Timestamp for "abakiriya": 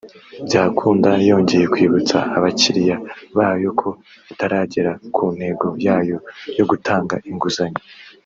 2.37-2.95